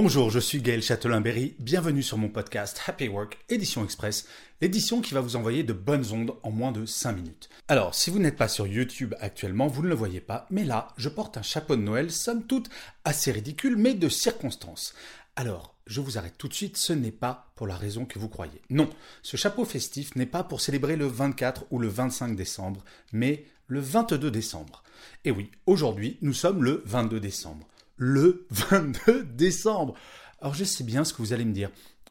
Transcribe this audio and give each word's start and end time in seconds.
Bonjour, 0.00 0.30
je 0.30 0.38
suis 0.38 0.62
Gaël 0.62 0.80
Châtelain-Berry, 0.80 1.56
bienvenue 1.58 2.04
sur 2.04 2.18
mon 2.18 2.28
podcast 2.28 2.80
Happy 2.86 3.08
Work, 3.08 3.36
édition 3.48 3.82
express, 3.82 4.28
l'édition 4.60 5.00
qui 5.00 5.12
va 5.12 5.20
vous 5.20 5.34
envoyer 5.34 5.64
de 5.64 5.72
bonnes 5.72 6.12
ondes 6.12 6.36
en 6.44 6.52
moins 6.52 6.70
de 6.70 6.86
5 6.86 7.14
minutes. 7.14 7.48
Alors, 7.66 7.96
si 7.96 8.08
vous 8.08 8.20
n'êtes 8.20 8.36
pas 8.36 8.46
sur 8.46 8.68
YouTube 8.68 9.16
actuellement, 9.18 9.66
vous 9.66 9.82
ne 9.82 9.88
le 9.88 9.96
voyez 9.96 10.20
pas, 10.20 10.46
mais 10.50 10.62
là, 10.62 10.86
je 10.98 11.08
porte 11.08 11.36
un 11.36 11.42
chapeau 11.42 11.74
de 11.74 11.82
Noël, 11.82 12.12
somme 12.12 12.46
toute 12.46 12.70
assez 13.04 13.32
ridicule, 13.32 13.76
mais 13.76 13.92
de 13.92 14.08
circonstance. 14.08 14.94
Alors, 15.34 15.74
je 15.88 16.00
vous 16.00 16.16
arrête 16.16 16.38
tout 16.38 16.46
de 16.46 16.54
suite, 16.54 16.76
ce 16.76 16.92
n'est 16.92 17.10
pas 17.10 17.50
pour 17.56 17.66
la 17.66 17.74
raison 17.74 18.04
que 18.04 18.20
vous 18.20 18.28
croyez. 18.28 18.62
Non, 18.70 18.88
ce 19.22 19.36
chapeau 19.36 19.64
festif 19.64 20.14
n'est 20.14 20.26
pas 20.26 20.44
pour 20.44 20.60
célébrer 20.60 20.94
le 20.94 21.08
24 21.08 21.64
ou 21.72 21.80
le 21.80 21.88
25 21.88 22.36
décembre, 22.36 22.84
mais 23.12 23.46
le 23.66 23.80
22 23.80 24.30
décembre. 24.30 24.84
Et 25.24 25.32
oui, 25.32 25.50
aujourd'hui, 25.66 26.18
nous 26.22 26.34
sommes 26.34 26.62
le 26.62 26.84
22 26.86 27.18
décembre 27.18 27.66
le 27.98 28.46
22 28.50 29.24
décembre. 29.24 29.94
Alors 30.40 30.54
je 30.54 30.64
sais 30.64 30.84
bien 30.84 31.04
ce 31.04 31.12
que 31.12 31.18
vous 31.18 31.32
allez 31.32 31.44
me 31.44 31.52
dire. 31.52 31.70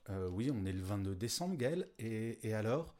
Euh, 0.09 0.29
oui, 0.31 0.51
on 0.53 0.65
est 0.65 0.71
le 0.71 0.81
22 0.81 1.15
décembre, 1.15 1.57
Gaël, 1.57 1.87
et, 1.99 2.37
et 2.47 2.53
alors? 2.53 2.93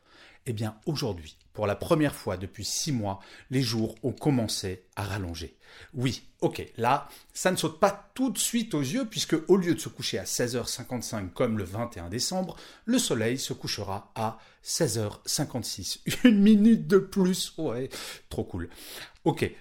Eh 0.50 0.54
bien, 0.54 0.78
aujourd'hui, 0.86 1.38
pour 1.52 1.68
la 1.68 1.76
première 1.76 2.16
fois 2.16 2.38
depuis 2.38 2.64
six 2.64 2.94
mois, 2.94 3.20
les 3.50 3.62
jours 3.62 3.96
ont 4.02 4.14
commencé 4.14 4.86
à 4.96 5.04
rallonger. 5.04 5.58
Oui, 5.94 6.24
ok, 6.40 6.66
là, 6.78 7.10
ça 7.34 7.52
ne 7.52 7.58
saute 7.58 7.82
pas 7.82 8.12
tout 8.14 8.30
de 8.30 8.38
suite 8.38 8.74
aux 8.74 8.82
yeux, 8.82 9.06
puisque 9.06 9.36
au 9.50 9.58
lieu 9.58 9.76
de 9.76 9.80
se 9.80 9.90
coucher 9.90 10.20
à 10.20 10.24
16h55 10.24 11.32
comme 11.32 11.58
le 11.58 11.66
21 11.66 12.08
décembre, 12.08 12.56
le 12.86 12.98
soleil 12.98 13.38
se 13.38 13.52
couchera 13.52 14.14
à 14.16 14.40
16h56. 14.64 16.00
Une 16.24 16.40
minute 16.40 16.88
de 16.88 16.98
plus, 16.98 17.54
ouais, 17.58 17.90
trop 18.30 18.46
cool. 18.46 18.70
Ok, 19.26 19.52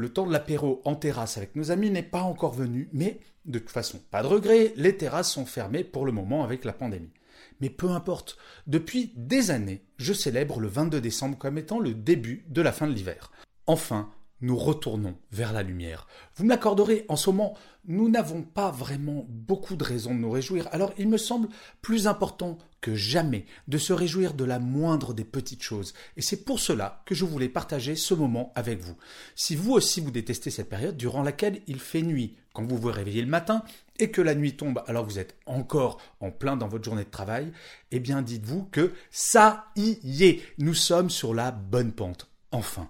le 0.00 0.08
temps 0.08 0.26
de 0.26 0.32
l'apéro 0.32 0.80
en 0.84 0.94
terrasse 0.96 1.36
avec 1.36 1.54
nos 1.54 1.70
amis 1.70 1.90
n'est 1.90 2.02
pas 2.02 2.22
encore 2.22 2.54
venu, 2.54 2.88
mais 2.92 3.20
de 3.44 3.58
toute 3.58 3.70
façon, 3.70 4.00
pas 4.10 4.22
de 4.22 4.28
regret, 4.28 4.72
les 4.76 4.96
terrasses 4.96 5.30
sont 5.30 5.46
fermées 5.46 5.84
pour 5.84 6.06
le 6.06 6.12
moment 6.12 6.42
avec 6.42 6.64
la 6.64 6.72
pandémie. 6.72 7.12
Mais 7.60 7.68
peu 7.68 7.90
importe, 7.90 8.38
depuis 8.66 9.12
des 9.16 9.50
années, 9.50 9.82
je 9.98 10.14
célèbre 10.14 10.58
le 10.58 10.68
22 10.68 11.00
décembre 11.00 11.36
comme 11.36 11.58
étant 11.58 11.78
le 11.78 11.92
début 11.92 12.44
de 12.48 12.62
la 12.62 12.72
fin 12.72 12.86
de 12.86 12.92
l'hiver. 12.92 13.30
Enfin, 13.66 14.10
nous 14.40 14.56
retournons 14.56 15.16
vers 15.32 15.52
la 15.52 15.62
lumière. 15.62 16.06
Vous 16.36 16.44
m'accorderez, 16.44 17.04
en 17.08 17.16
ce 17.16 17.30
moment, 17.30 17.56
nous 17.86 18.08
n'avons 18.08 18.42
pas 18.42 18.70
vraiment 18.70 19.26
beaucoup 19.28 19.76
de 19.76 19.84
raisons 19.84 20.14
de 20.14 20.20
nous 20.20 20.30
réjouir, 20.30 20.68
alors 20.72 20.92
il 20.98 21.08
me 21.08 21.18
semble 21.18 21.48
plus 21.82 22.06
important 22.06 22.58
que 22.80 22.94
jamais 22.94 23.46
de 23.68 23.78
se 23.78 23.92
réjouir 23.92 24.34
de 24.34 24.44
la 24.44 24.58
moindre 24.58 25.12
des 25.12 25.24
petites 25.24 25.62
choses, 25.62 25.94
et 26.16 26.22
c'est 26.22 26.44
pour 26.44 26.60
cela 26.60 27.02
que 27.06 27.14
je 27.14 27.24
voulais 27.24 27.48
partager 27.48 27.96
ce 27.96 28.14
moment 28.14 28.52
avec 28.54 28.80
vous. 28.80 28.96
Si 29.34 29.56
vous 29.56 29.72
aussi 29.72 30.00
vous 30.00 30.10
détestez 30.10 30.50
cette 30.50 30.68
période 30.68 30.96
durant 30.96 31.22
laquelle 31.22 31.60
il 31.66 31.78
fait 31.78 32.02
nuit, 32.02 32.36
quand 32.52 32.66
vous 32.66 32.78
vous 32.78 32.88
réveillez 32.88 33.22
le 33.22 33.28
matin, 33.28 33.62
et 33.98 34.10
que 34.10 34.22
la 34.22 34.34
nuit 34.34 34.56
tombe 34.56 34.82
alors 34.86 35.04
vous 35.04 35.18
êtes 35.18 35.36
encore 35.46 36.00
en 36.20 36.30
plein 36.30 36.56
dans 36.56 36.68
votre 36.68 36.84
journée 36.84 37.04
de 37.04 37.10
travail, 37.10 37.52
eh 37.90 38.00
bien 38.00 38.22
dites-vous 38.22 38.64
que 38.64 38.92
ça 39.10 39.66
y 39.76 40.24
est, 40.24 40.40
nous 40.58 40.74
sommes 40.74 41.10
sur 41.10 41.34
la 41.34 41.50
bonne 41.50 41.92
pente, 41.92 42.28
enfin. 42.50 42.88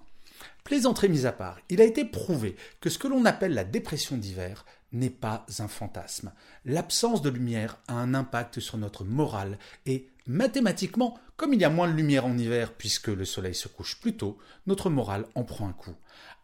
Plaisanterie 0.63 1.09
mise 1.09 1.25
à 1.25 1.31
part, 1.31 1.59
il 1.69 1.81
a 1.81 1.85
été 1.85 2.05
prouvé 2.05 2.55
que 2.79 2.89
ce 2.89 2.97
que 2.97 3.07
l'on 3.07 3.25
appelle 3.25 3.53
la 3.53 3.63
dépression 3.63 4.17
d'hiver 4.17 4.65
n'est 4.91 5.09
pas 5.09 5.45
un 5.59 5.67
fantasme. 5.67 6.33
L'absence 6.65 7.21
de 7.21 7.29
lumière 7.29 7.77
a 7.87 7.93
un 7.93 8.13
impact 8.13 8.59
sur 8.59 8.77
notre 8.77 9.03
morale 9.03 9.57
et 9.85 10.09
mathématiquement, 10.27 11.17
comme 11.37 11.53
il 11.53 11.61
y 11.61 11.65
a 11.65 11.69
moins 11.69 11.87
de 11.87 11.95
lumière 11.95 12.25
en 12.25 12.37
hiver 12.37 12.73
puisque 12.73 13.07
le 13.07 13.25
soleil 13.25 13.55
se 13.55 13.67
couche 13.67 13.99
plus 13.99 14.15
tôt, 14.15 14.37
notre 14.67 14.89
morale 14.89 15.25
en 15.35 15.43
prend 15.43 15.67
un 15.67 15.73
coup. 15.73 15.95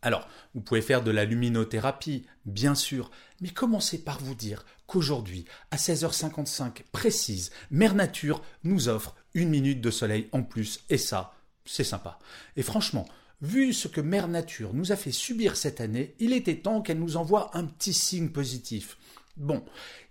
Alors, 0.01 0.27
vous 0.53 0.61
pouvez 0.61 0.81
faire 0.81 1.03
de 1.03 1.11
la 1.11 1.25
luminothérapie, 1.25 2.25
bien 2.45 2.75
sûr, 2.75 3.11
mais 3.41 3.49
commencez 3.49 4.03
par 4.03 4.19
vous 4.19 4.35
dire 4.35 4.65
qu'aujourd'hui, 4.85 5.45
à 5.71 5.77
16h55 5.77 6.83
précise, 6.91 7.51
Mère 7.71 7.95
Nature 7.95 8.41
nous 8.63 8.89
offre 8.89 9.15
une 9.33 9.49
minute 9.49 9.81
de 9.81 9.91
soleil 9.91 10.29
en 10.31 10.43
plus, 10.43 10.81
et 10.89 10.97
ça, 10.97 11.33
c'est 11.65 11.83
sympa. 11.83 12.19
Et 12.55 12.63
franchement, 12.63 13.07
Vu 13.41 13.71
ce 13.71 13.87
que 13.87 14.01
Mère 14.01 14.27
Nature 14.27 14.73
nous 14.73 14.91
a 14.91 14.95
fait 14.95 15.11
subir 15.11 15.57
cette 15.57 15.79
année, 15.79 16.15
il 16.19 16.33
était 16.33 16.57
temps 16.57 16.81
qu'elle 16.81 16.97
nous 16.97 17.17
envoie 17.17 17.55
un 17.55 17.65
petit 17.65 17.93
signe 17.93 18.29
positif. 18.29 18.97
Bon, 19.37 19.63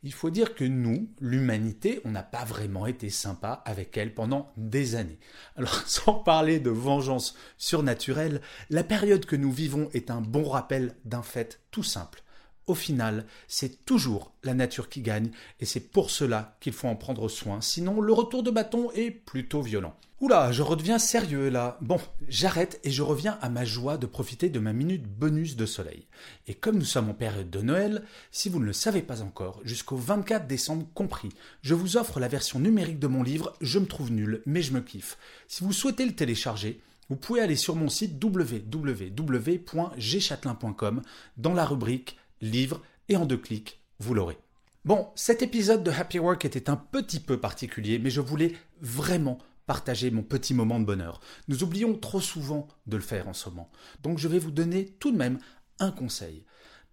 il 0.04 0.12
faut 0.12 0.30
dire 0.30 0.54
que 0.54 0.62
nous, 0.62 1.08
l'humanité, 1.20 2.00
on 2.04 2.12
n'a 2.12 2.22
pas 2.22 2.44
vraiment 2.44 2.86
été 2.86 3.10
sympa 3.10 3.64
avec 3.64 3.96
elle 3.96 4.14
pendant 4.14 4.52
des 4.56 4.94
années. 4.94 5.18
Alors, 5.56 5.82
sans 5.86 6.14
parler 6.14 6.60
de 6.60 6.70
vengeance 6.70 7.34
surnaturelle, 7.58 8.40
la 8.70 8.84
période 8.84 9.26
que 9.26 9.34
nous 9.34 9.50
vivons 9.50 9.90
est 9.92 10.12
un 10.12 10.20
bon 10.20 10.48
rappel 10.48 10.94
d'un 11.04 11.22
fait 11.22 11.60
tout 11.72 11.82
simple. 11.82 12.22
Au 12.66 12.74
final, 12.74 13.24
c'est 13.46 13.84
toujours 13.84 14.32
la 14.42 14.52
nature 14.52 14.88
qui 14.88 15.00
gagne, 15.00 15.30
et 15.60 15.64
c'est 15.64 15.92
pour 15.92 16.10
cela 16.10 16.56
qu'il 16.60 16.72
faut 16.72 16.88
en 16.88 16.96
prendre 16.96 17.28
soin, 17.28 17.60
sinon 17.60 18.00
le 18.00 18.12
retour 18.12 18.42
de 18.42 18.50
bâton 18.50 18.90
est 18.92 19.12
plutôt 19.12 19.62
violent. 19.62 19.96
Oula, 20.18 20.50
je 20.50 20.62
redeviens 20.62 20.98
sérieux 20.98 21.50
là. 21.50 21.76
Bon, 21.82 22.00
j'arrête 22.26 22.80
et 22.84 22.90
je 22.90 23.02
reviens 23.02 23.36
à 23.42 23.50
ma 23.50 23.66
joie 23.66 23.98
de 23.98 24.06
profiter 24.06 24.48
de 24.48 24.58
ma 24.58 24.72
minute 24.72 25.06
bonus 25.06 25.56
de 25.56 25.66
soleil. 25.66 26.06
Et 26.46 26.54
comme 26.54 26.78
nous 26.78 26.86
sommes 26.86 27.10
en 27.10 27.14
période 27.14 27.50
de 27.50 27.60
Noël, 27.60 28.02
si 28.32 28.48
vous 28.48 28.58
ne 28.58 28.64
le 28.64 28.72
savez 28.72 29.02
pas 29.02 29.20
encore, 29.20 29.60
jusqu'au 29.62 29.96
24 29.96 30.46
décembre 30.46 30.86
compris, 30.94 31.28
je 31.60 31.74
vous 31.74 31.98
offre 31.98 32.18
la 32.18 32.28
version 32.28 32.58
numérique 32.58 32.98
de 32.98 33.08
mon 33.08 33.22
livre 33.22 33.52
Je 33.60 33.78
me 33.78 33.86
trouve 33.86 34.10
nul, 34.10 34.40
mais 34.46 34.62
je 34.62 34.72
me 34.72 34.80
kiffe. 34.80 35.18
Si 35.48 35.62
vous 35.62 35.74
souhaitez 35.74 36.06
le 36.06 36.14
télécharger, 36.14 36.80
vous 37.10 37.16
pouvez 37.16 37.42
aller 37.42 37.54
sur 37.54 37.76
mon 37.76 37.90
site 37.90 38.18
www.gchatelain.com 38.24 41.02
dans 41.36 41.52
la 41.52 41.66
rubrique 41.66 42.16
Livre 42.40 42.82
et 43.08 43.16
en 43.16 43.26
deux 43.26 43.38
clics, 43.38 43.80
vous 43.98 44.14
l'aurez. 44.14 44.38
Bon, 44.84 45.08
cet 45.14 45.42
épisode 45.42 45.82
de 45.82 45.90
Happy 45.90 46.18
Work 46.18 46.44
était 46.44 46.70
un 46.70 46.76
petit 46.76 47.20
peu 47.20 47.40
particulier, 47.40 47.98
mais 47.98 48.10
je 48.10 48.20
voulais 48.20 48.52
vraiment 48.80 49.38
partager 49.66 50.10
mon 50.10 50.22
petit 50.22 50.54
moment 50.54 50.78
de 50.78 50.84
bonheur. 50.84 51.20
Nous 51.48 51.64
oublions 51.64 51.96
trop 51.96 52.20
souvent 52.20 52.68
de 52.86 52.96
le 52.96 53.02
faire 53.02 53.26
en 53.28 53.32
ce 53.32 53.48
moment. 53.48 53.70
Donc 54.02 54.18
je 54.18 54.28
vais 54.28 54.38
vous 54.38 54.50
donner 54.52 54.86
tout 55.00 55.10
de 55.10 55.16
même 55.16 55.38
un 55.78 55.90
conseil. 55.90 56.44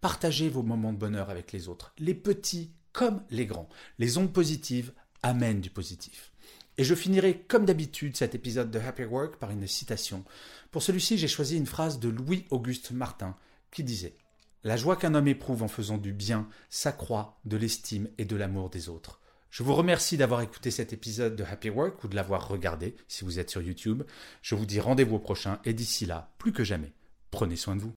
Partagez 0.01 0.49
vos 0.49 0.63
moments 0.63 0.91
de 0.91 0.97
bonheur 0.97 1.29
avec 1.29 1.51
les 1.51 1.69
autres, 1.69 1.93
les 1.99 2.15
petits 2.15 2.71
comme 2.91 3.23
les 3.29 3.45
grands. 3.45 3.69
Les 3.99 4.17
ondes 4.17 4.33
positives 4.33 4.93
amènent 5.21 5.61
du 5.61 5.69
positif. 5.69 6.31
Et 6.77 6.83
je 6.83 6.95
finirai 6.95 7.41
comme 7.47 7.65
d'habitude 7.65 8.17
cet 8.17 8.33
épisode 8.33 8.71
de 8.71 8.79
Happy 8.79 9.03
Work 9.03 9.37
par 9.37 9.51
une 9.51 9.67
citation. 9.67 10.23
Pour 10.71 10.81
celui-ci, 10.81 11.17
j'ai 11.17 11.27
choisi 11.27 11.57
une 11.57 11.67
phrase 11.67 11.99
de 11.99 12.09
Louis-Auguste 12.09 12.91
Martin 12.91 13.35
qui 13.71 13.83
disait 13.83 14.15
La 14.65 14.77
joie 14.77 14.95
qu'un 14.95 15.13
homme 15.13 15.27
éprouve 15.27 15.61
en 15.61 15.67
faisant 15.67 15.97
du 15.97 16.13
bien 16.13 16.47
s'accroît 16.69 17.37
de 17.43 17.57
l'estime 17.57 18.07
et 18.17 18.23
de 18.23 18.35
l'amour 18.37 18.69
des 18.69 18.87
autres. 18.87 19.19
Je 19.49 19.61
vous 19.61 19.75
remercie 19.75 20.17
d'avoir 20.17 20.41
écouté 20.41 20.71
cet 20.71 20.93
épisode 20.93 21.35
de 21.35 21.43
Happy 21.43 21.69
Work 21.69 22.03
ou 22.03 22.07
de 22.07 22.15
l'avoir 22.15 22.47
regardé 22.47 22.95
si 23.07 23.25
vous 23.25 23.39
êtes 23.39 23.49
sur 23.49 23.61
YouTube. 23.61 24.03
Je 24.41 24.55
vous 24.55 24.65
dis 24.65 24.79
rendez-vous 24.79 25.17
au 25.17 25.19
prochain 25.19 25.59
et 25.65 25.73
d'ici 25.73 26.05
là, 26.05 26.33
plus 26.37 26.53
que 26.53 26.63
jamais, 26.63 26.93
prenez 27.29 27.57
soin 27.57 27.75
de 27.75 27.81
vous. 27.81 27.93